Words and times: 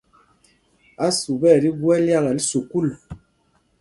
Ásup 1.05 1.41
ɛ 1.51 1.59
tí 1.61 1.69
gú 1.79 1.87
ɛ́lyákɛl 1.95 2.37
sukûl. 2.49 2.87